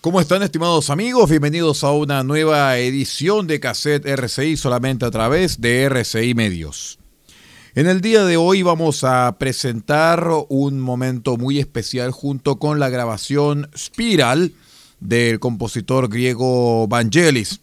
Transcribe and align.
¿Cómo 0.00 0.18
están 0.18 0.42
estimados 0.42 0.88
amigos? 0.88 1.28
Bienvenidos 1.28 1.84
a 1.84 1.92
una 1.92 2.24
nueva 2.24 2.78
edición 2.78 3.46
de 3.46 3.60
Cassette 3.60 4.06
RCI 4.06 4.56
solamente 4.56 5.04
a 5.04 5.10
través 5.10 5.60
de 5.60 5.82
RCI 5.82 6.32
Medios. 6.32 6.98
En 7.74 7.86
el 7.86 8.00
día 8.00 8.24
de 8.24 8.38
hoy 8.38 8.62
vamos 8.62 9.04
a 9.04 9.36
presentar 9.38 10.26
un 10.48 10.80
momento 10.80 11.36
muy 11.36 11.58
especial 11.58 12.12
junto 12.12 12.58
con 12.58 12.80
la 12.80 12.88
grabación 12.88 13.68
Spiral 13.76 14.54
del 15.00 15.38
compositor 15.38 16.08
griego 16.08 16.88
Vangelis. 16.88 17.60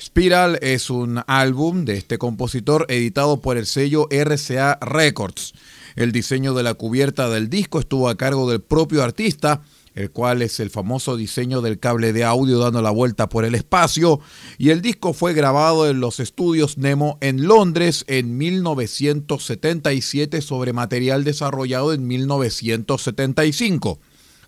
Spiral 0.00 0.60
es 0.62 0.88
un 0.88 1.24
álbum 1.26 1.84
de 1.84 1.96
este 1.96 2.16
compositor 2.16 2.86
editado 2.90 3.40
por 3.40 3.56
el 3.56 3.66
sello 3.66 4.06
RCA 4.08 4.78
Records. 4.80 5.52
El 5.96 6.12
diseño 6.12 6.54
de 6.54 6.62
la 6.62 6.74
cubierta 6.74 7.28
del 7.28 7.50
disco 7.50 7.80
estuvo 7.80 8.08
a 8.08 8.16
cargo 8.16 8.48
del 8.48 8.60
propio 8.60 9.02
artista 9.02 9.62
el 9.94 10.10
cual 10.10 10.42
es 10.42 10.58
el 10.60 10.70
famoso 10.70 11.16
diseño 11.16 11.60
del 11.60 11.78
cable 11.78 12.12
de 12.12 12.24
audio 12.24 12.58
dando 12.58 12.82
la 12.82 12.90
vuelta 12.90 13.28
por 13.28 13.44
el 13.44 13.54
espacio, 13.54 14.18
y 14.58 14.70
el 14.70 14.82
disco 14.82 15.12
fue 15.12 15.34
grabado 15.34 15.88
en 15.88 16.00
los 16.00 16.18
estudios 16.20 16.78
Nemo 16.78 17.18
en 17.20 17.46
Londres 17.46 18.04
en 18.08 18.38
1977 18.38 20.40
sobre 20.40 20.72
material 20.72 21.24
desarrollado 21.24 21.92
en 21.92 22.06
1975 22.06 24.00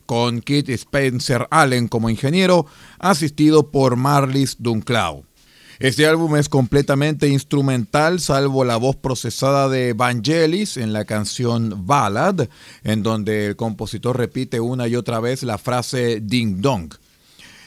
con 0.07 0.41
Kit 0.41 0.69
Spencer 0.69 1.47
Allen 1.51 1.89
como 1.89 2.11
ingeniero, 2.11 2.67
asistido 2.99 3.71
por 3.71 3.97
Marlis 3.97 4.57
Dunclaw. 4.59 5.25
Este 5.81 6.07
álbum 6.07 6.37
es 6.37 6.49
completamente 6.49 7.29
instrumental, 7.29 8.21
salvo 8.21 8.65
la 8.65 8.77
voz 8.77 8.95
procesada 8.95 9.69
de 9.69 9.93
Vangelis 9.93 10.77
en 10.77 10.93
la 10.93 11.05
canción 11.05 11.85
Ballad, 11.85 12.49
en 12.85 13.03
donde 13.03 13.47
el 13.47 13.57
compositor 13.57 14.17
repite 14.17 14.61
una 14.61 14.87
y 14.87 14.95
otra 14.95 15.19
vez 15.19 15.43
la 15.43 15.59
frase 15.59 16.21
Ding 16.23 16.61
Dong. 16.61 16.95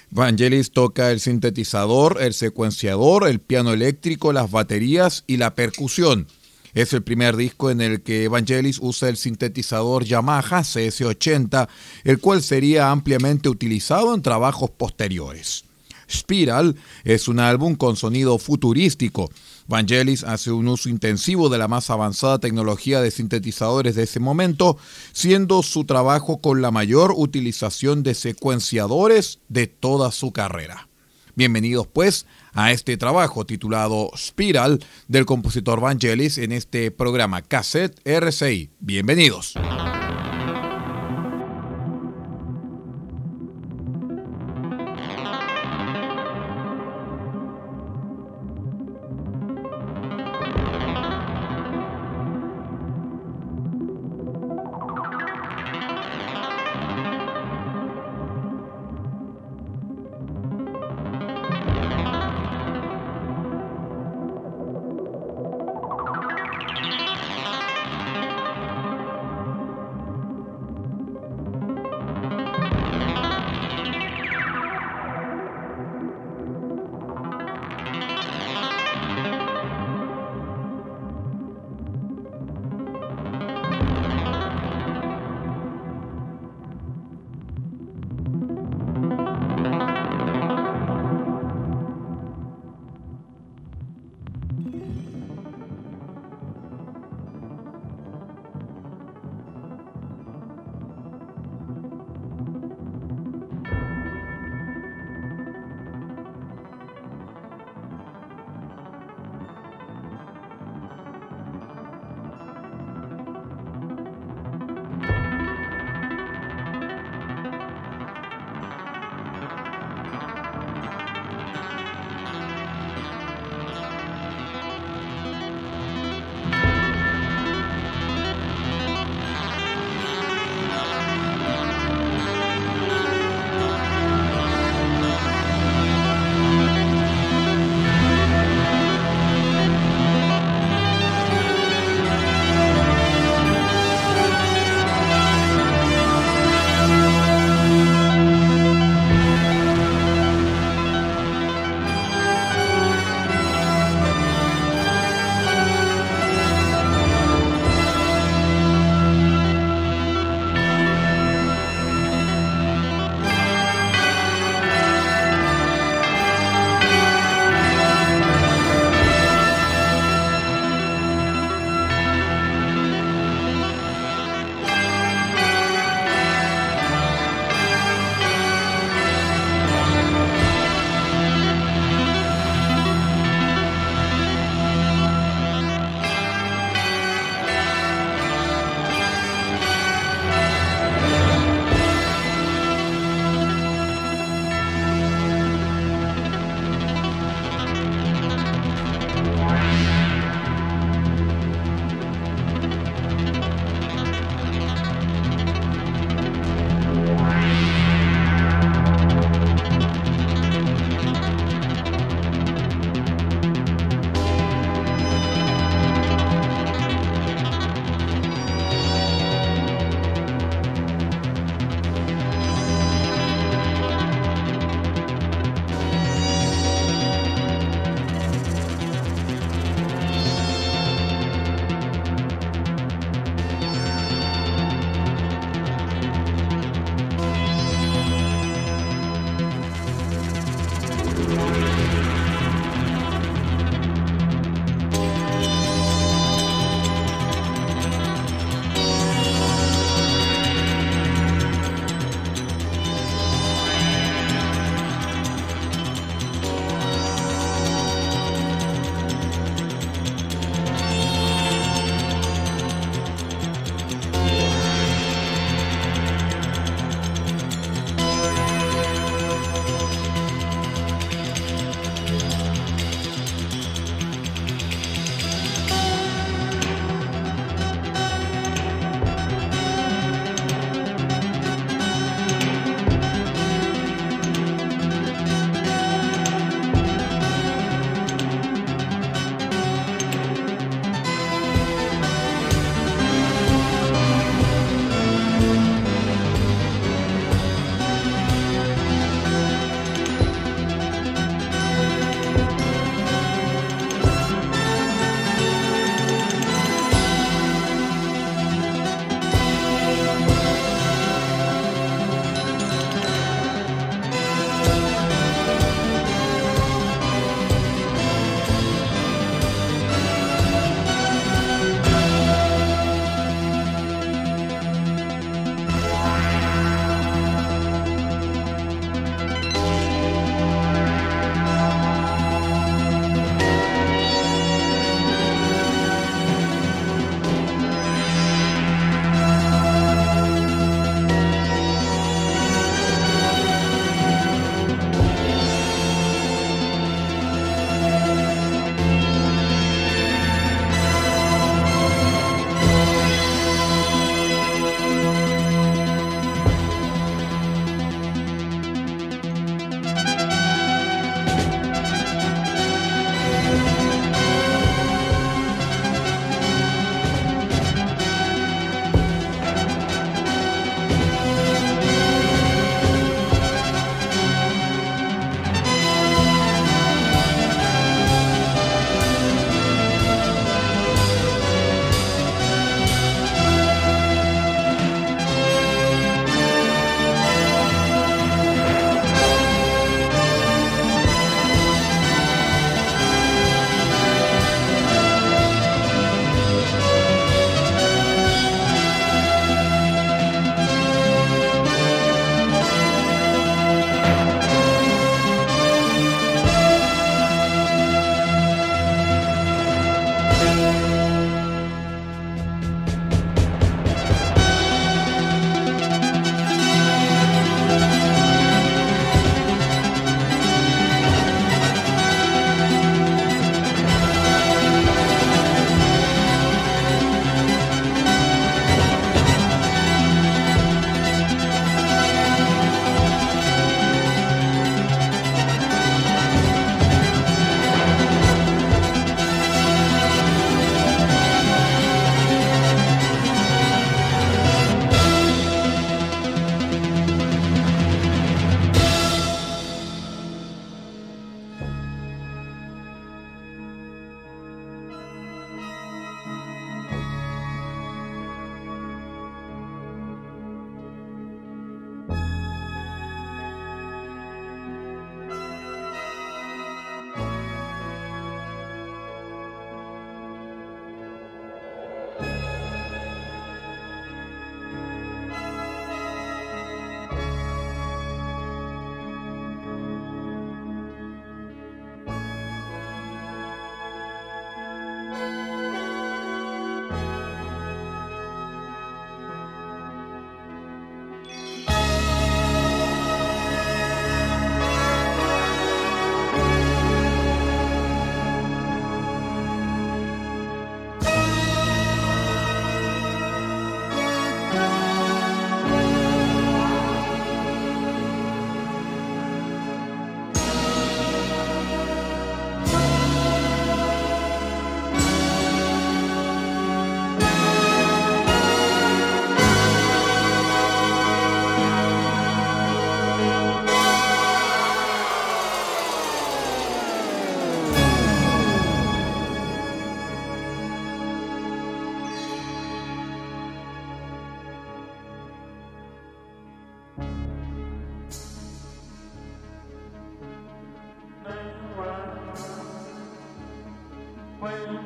Vangelis 0.09 0.71
toca 0.71 1.11
el 1.11 1.19
sintetizador, 1.19 2.19
el 2.21 2.33
secuenciador, 2.33 3.27
el 3.27 3.39
piano 3.39 3.73
eléctrico, 3.73 4.31
las 4.31 4.49
baterías 4.49 5.25
y 5.27 5.35
la 5.35 5.53
percusión. 5.53 6.27
Es 6.73 6.93
el 6.93 7.03
primer 7.03 7.35
disco 7.35 7.71
en 7.71 7.81
el 7.81 8.03
que 8.03 8.29
Vangelis 8.29 8.79
usa 8.81 9.09
el 9.09 9.17
sintetizador 9.17 10.05
Yamaha 10.05 10.61
CS80, 10.61 11.67
el 12.05 12.19
cual 12.19 12.41
sería 12.41 12.89
ampliamente 12.89 13.49
utilizado 13.49 14.15
en 14.15 14.21
trabajos 14.21 14.69
posteriores. 14.69 15.65
Spiral 16.09 16.75
es 17.03 17.27
un 17.27 17.39
álbum 17.39 17.75
con 17.75 17.95
sonido 17.95 18.37
futurístico. 18.37 19.29
Vangelis 19.67 20.23
hace 20.23 20.51
un 20.51 20.67
uso 20.67 20.89
intensivo 20.89 21.49
de 21.49 21.57
la 21.57 21.67
más 21.67 21.89
avanzada 21.89 22.39
tecnología 22.39 23.01
de 23.01 23.11
sintetizadores 23.11 23.95
de 23.95 24.03
ese 24.03 24.19
momento, 24.19 24.77
siendo 25.11 25.63
su 25.63 25.85
trabajo 25.85 26.41
con 26.41 26.61
la 26.61 26.71
mayor 26.71 27.13
utilización 27.15 28.03
de 28.03 28.15
secuenciadores 28.15 29.39
de 29.49 29.67
toda 29.67 30.11
su 30.11 30.31
carrera. 30.31 30.87
Bienvenidos 31.35 31.85
pues 31.85 32.25
a 32.53 32.71
este 32.71 32.97
trabajo 32.97 33.45
titulado 33.45 34.09
Spiral 34.17 34.83
del 35.07 35.27
compositor 35.27 35.79
Vangelis 35.79 36.39
en 36.39 36.51
este 36.51 36.89
programa 36.89 37.43
Cassette 37.43 37.99
RCI. 38.05 38.71
Bienvenidos. 38.79 39.53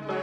Bye. 0.00 0.21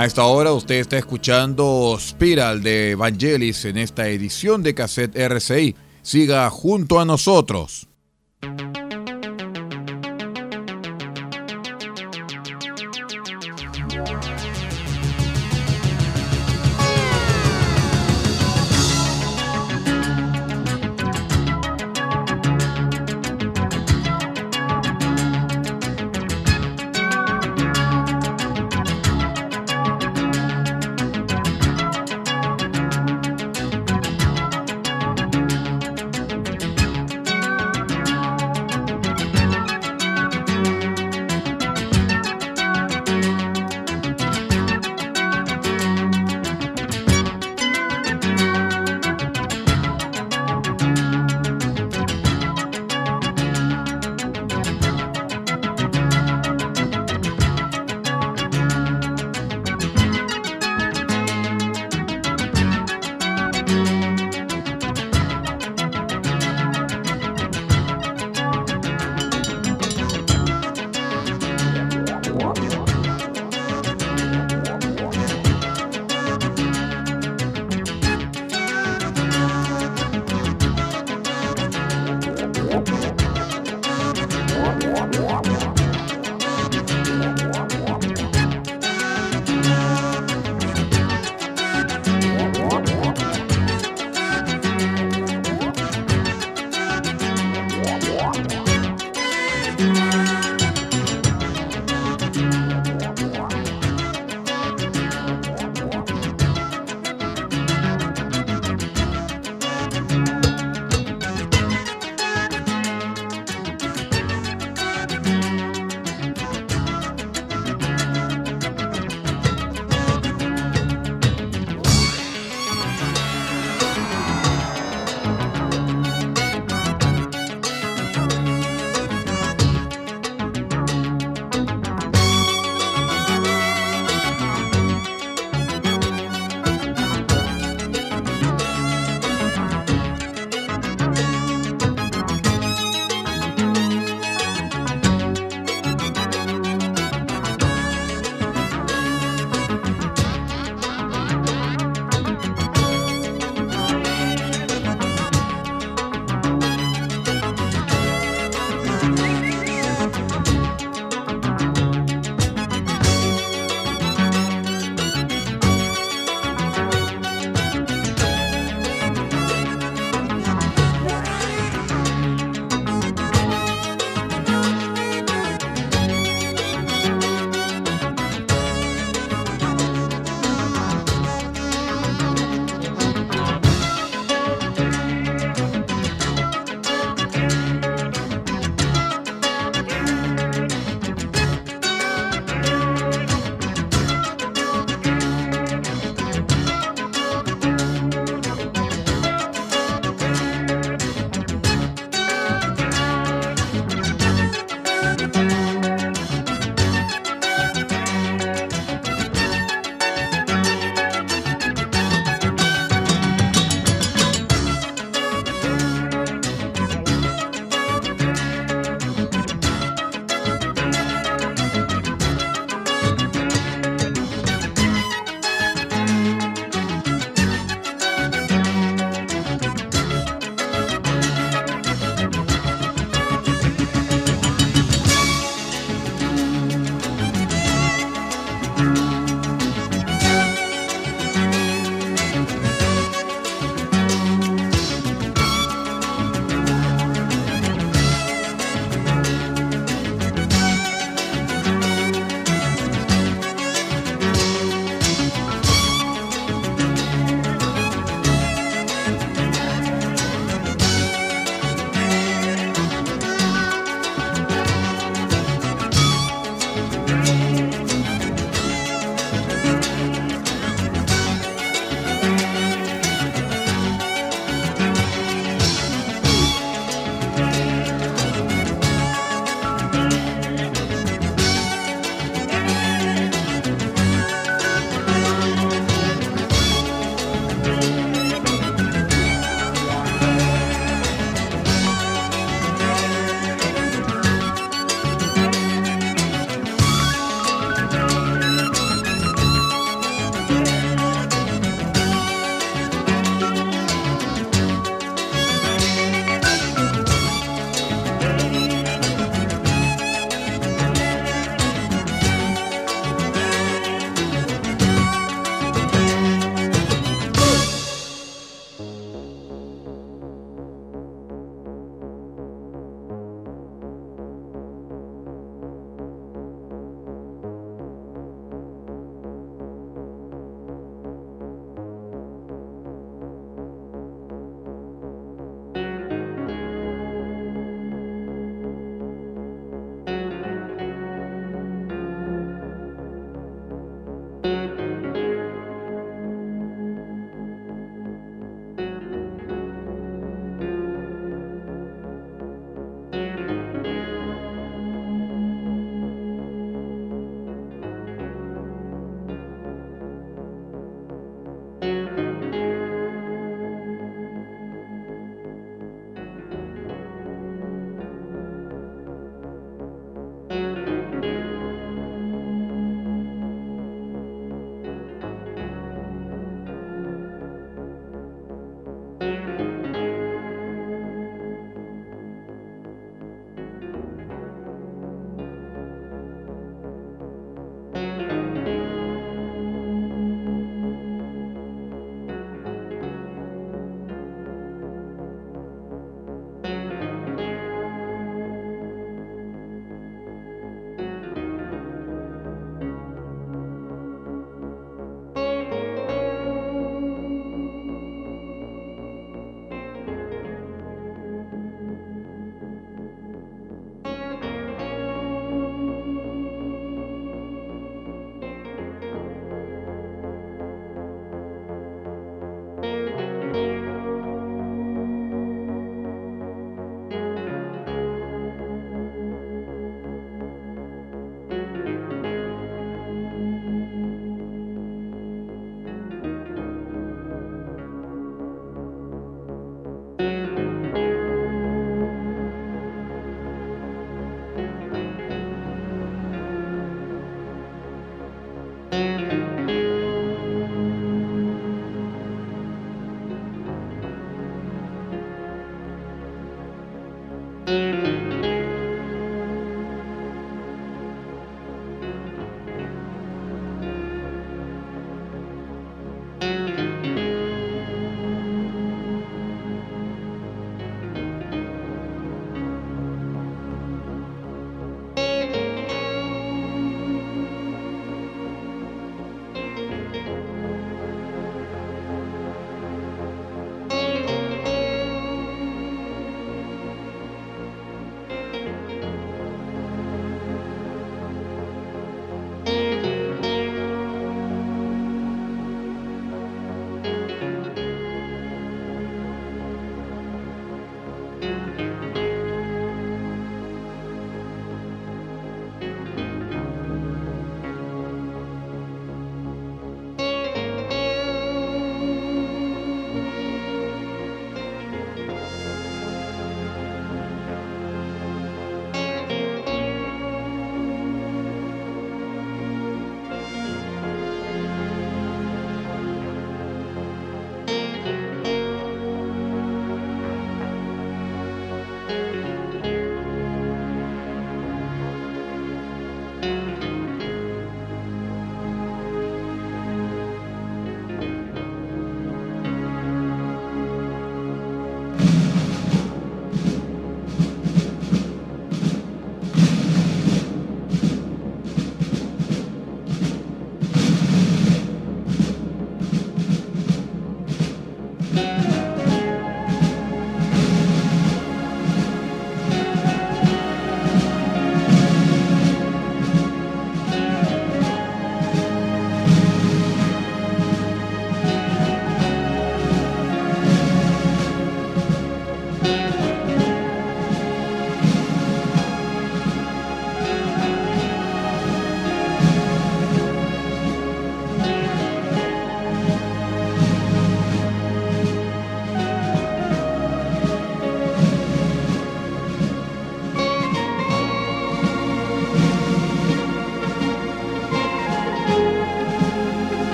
A 0.00 0.06
esta 0.06 0.24
hora 0.24 0.54
usted 0.54 0.76
está 0.76 0.96
escuchando 0.96 1.94
Spiral 2.00 2.62
de 2.62 2.92
Evangelis 2.92 3.66
en 3.66 3.76
esta 3.76 4.08
edición 4.08 4.62
de 4.62 4.74
Cassette 4.74 5.14
RCI. 5.14 5.76
Siga 6.00 6.48
junto 6.48 7.00
a 7.00 7.04
nosotros. 7.04 7.89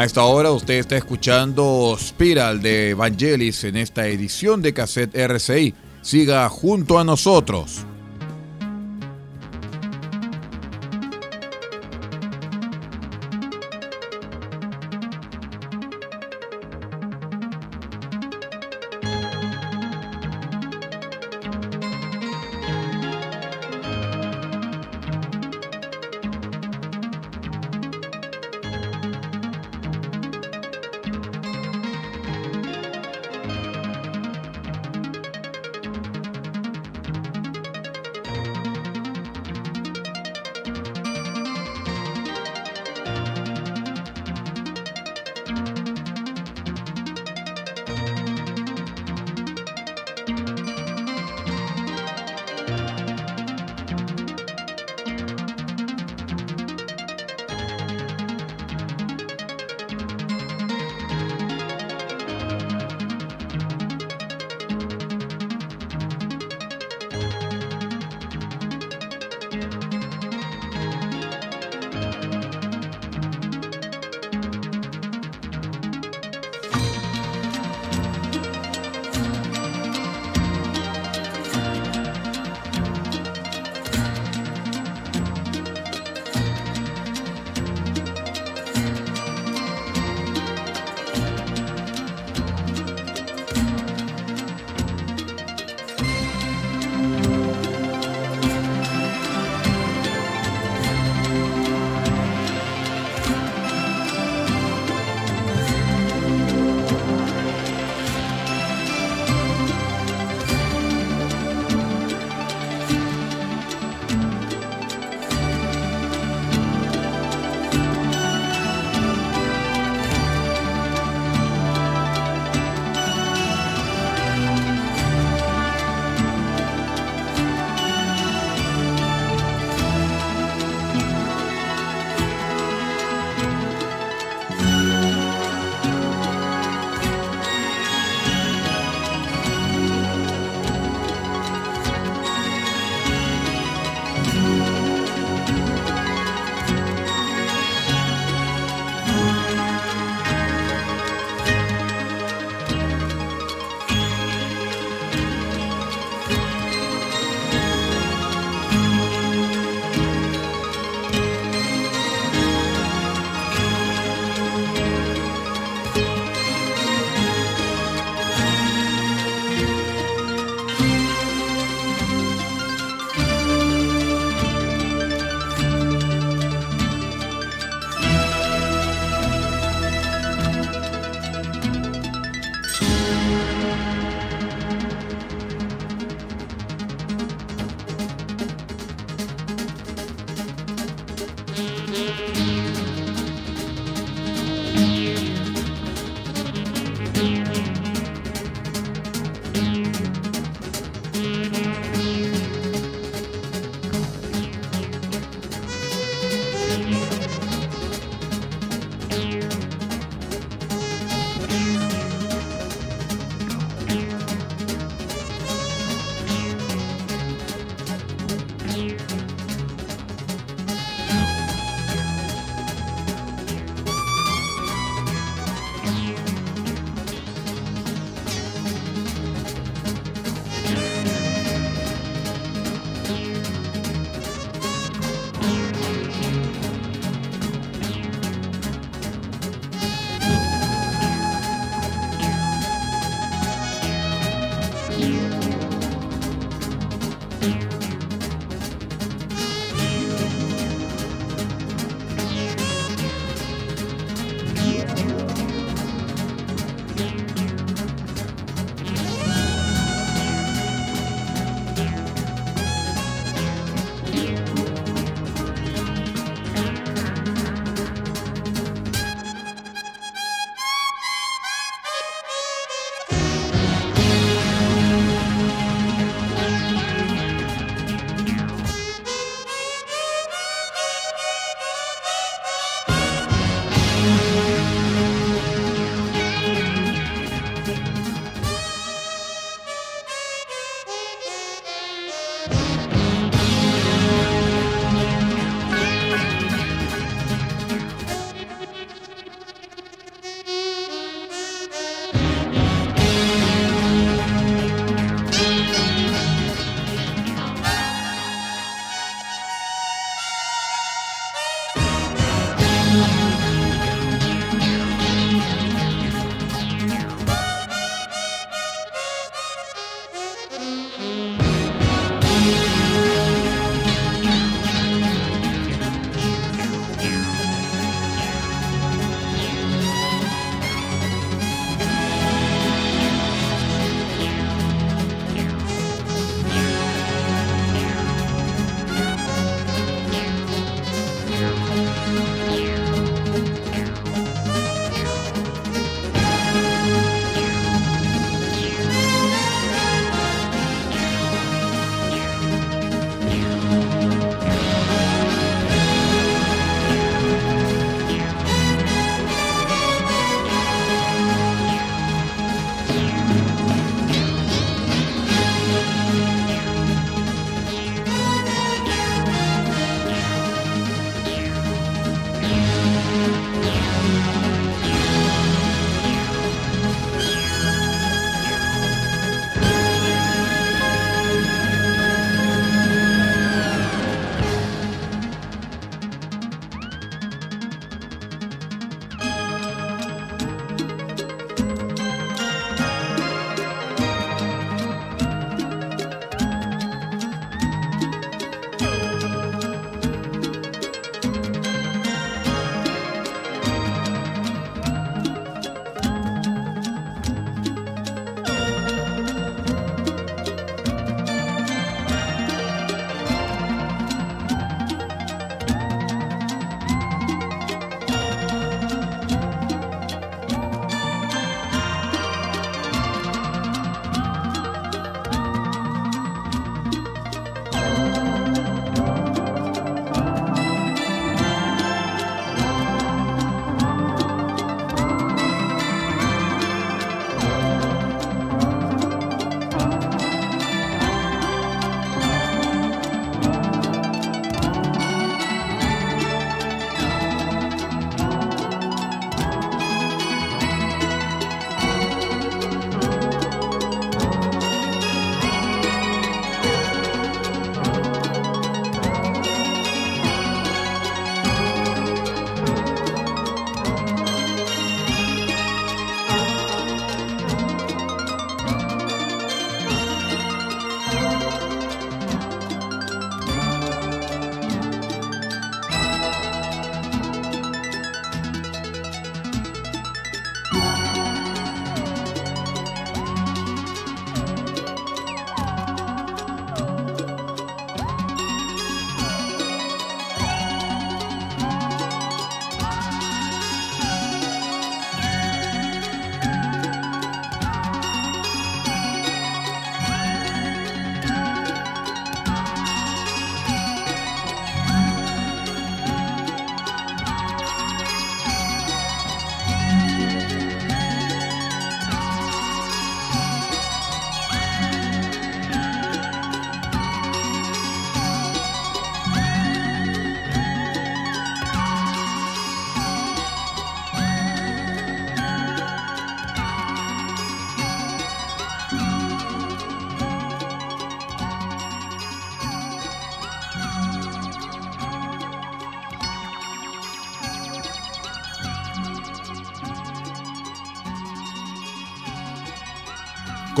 A 0.00 0.04
esta 0.04 0.24
hora 0.24 0.50
usted 0.50 0.78
está 0.78 0.96
escuchando 0.96 1.94
Spiral 2.00 2.62
de 2.62 2.88
Evangelis 2.88 3.64
en 3.64 3.76
esta 3.76 4.06
edición 4.06 4.62
de 4.62 4.72
Cassette 4.72 5.14
RCI. 5.14 5.74
Siga 6.00 6.48
junto 6.48 6.98
a 6.98 7.04
nosotros. 7.04 7.84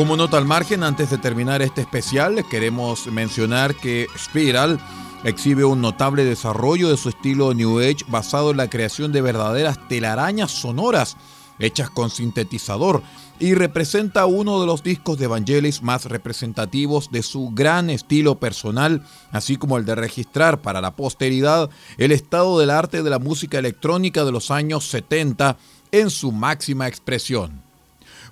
Como 0.00 0.16
nota 0.16 0.38
al 0.38 0.46
margen, 0.46 0.82
antes 0.82 1.10
de 1.10 1.18
terminar 1.18 1.60
este 1.60 1.82
especial, 1.82 2.42
queremos 2.48 3.06
mencionar 3.08 3.74
que 3.74 4.06
Spiral 4.16 4.80
exhibe 5.24 5.66
un 5.66 5.82
notable 5.82 6.24
desarrollo 6.24 6.88
de 6.88 6.96
su 6.96 7.10
estilo 7.10 7.52
New 7.52 7.80
Age 7.80 8.06
basado 8.08 8.50
en 8.50 8.56
la 8.56 8.70
creación 8.70 9.12
de 9.12 9.20
verdaderas 9.20 9.78
telarañas 9.90 10.52
sonoras 10.52 11.18
hechas 11.58 11.90
con 11.90 12.08
sintetizador 12.08 13.02
y 13.38 13.52
representa 13.52 14.24
uno 14.24 14.58
de 14.58 14.66
los 14.66 14.82
discos 14.82 15.18
de 15.18 15.26
Vangelis 15.26 15.82
más 15.82 16.06
representativos 16.06 17.10
de 17.10 17.22
su 17.22 17.50
gran 17.50 17.90
estilo 17.90 18.40
personal, 18.40 19.04
así 19.32 19.58
como 19.58 19.76
el 19.76 19.84
de 19.84 19.96
registrar 19.96 20.62
para 20.62 20.80
la 20.80 20.96
posteridad 20.96 21.68
el 21.98 22.12
estado 22.12 22.58
del 22.58 22.70
arte 22.70 23.02
de 23.02 23.10
la 23.10 23.18
música 23.18 23.58
electrónica 23.58 24.24
de 24.24 24.32
los 24.32 24.50
años 24.50 24.88
70 24.88 25.58
en 25.92 26.08
su 26.08 26.32
máxima 26.32 26.88
expresión. 26.88 27.69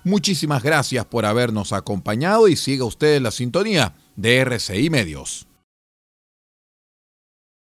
Muchísimas 0.03 0.63
gracias 0.63 1.05
por 1.05 1.25
habernos 1.25 1.73
acompañado 1.73 2.47
y 2.47 2.55
siga 2.55 2.85
usted 2.85 3.17
en 3.17 3.23
la 3.23 3.31
sintonía 3.31 3.95
de 4.15 4.37
RCI 4.37 4.89
Medios. 4.89 5.48